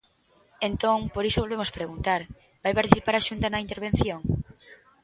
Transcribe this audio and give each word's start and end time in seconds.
Entón, 0.69 0.99
por 1.13 1.23
iso 1.29 1.43
volvemos 1.43 1.75
preguntar: 1.77 2.21
¿vai 2.63 2.73
participar 2.79 3.15
a 3.15 3.25
Xunta 3.27 3.47
na 3.49 3.63
intervención? 3.65 4.19